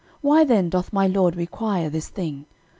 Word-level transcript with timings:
why 0.21 0.43
then 0.43 0.67
doth 0.67 0.91
my 0.91 1.05
lord 1.05 1.35
require 1.35 1.87
this 1.87 2.09
thing? 2.09 2.47